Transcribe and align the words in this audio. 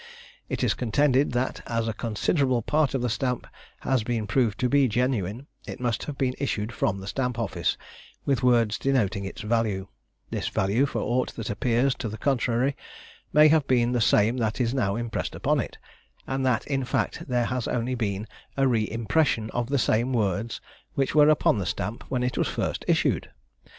It 0.49 0.63
is 0.63 0.73
contended, 0.73 1.31
that 1.33 1.61
as 1.67 1.87
a 1.87 1.93
considerable 1.93 2.63
part 2.63 2.95
of 2.95 3.03
the 3.03 3.07
stamp 3.09 3.45
has 3.81 4.01
been 4.03 4.25
proved 4.25 4.59
to 4.61 4.67
be 4.67 4.87
genuine, 4.87 5.45
and 5.67 5.79
must 5.79 6.05
have 6.05 6.17
been 6.17 6.33
issued 6.39 6.71
from 6.73 6.97
the 6.97 7.05
Stamp 7.05 7.37
office, 7.37 7.77
with 8.25 8.41
words 8.41 8.79
denoting 8.79 9.25
its 9.25 9.41
value, 9.41 9.89
this 10.31 10.47
value, 10.47 10.87
for 10.87 11.01
aught 11.01 11.35
that 11.35 11.51
appears 11.51 11.93
to 11.93 12.09
the 12.09 12.17
contrary, 12.17 12.75
may 13.31 13.47
have 13.49 13.67
been 13.67 13.91
the 13.91 14.01
same 14.01 14.37
that 14.37 14.59
is 14.59 14.73
now 14.73 14.95
impressed 14.95 15.35
upon 15.35 15.59
it, 15.59 15.77
and 16.25 16.43
that 16.43 16.65
in 16.65 16.83
fact 16.83 17.27
there 17.27 17.45
has 17.45 17.67
only 17.67 17.93
been 17.93 18.25
a 18.57 18.67
re 18.67 18.89
impression 18.89 19.51
of 19.51 19.69
the 19.69 19.77
same 19.77 20.13
words 20.13 20.59
which 20.95 21.13
were 21.13 21.29
upon 21.29 21.59
the 21.59 21.65
stamp 21.67 22.03
when 22.09 22.23
it 22.23 22.39
was 22.39 22.47
first 22.47 22.83
issued. 22.87 23.29